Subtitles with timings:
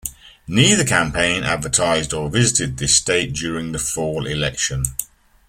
[0.47, 4.81] Neither campaign advertised or visited this state during the fall election.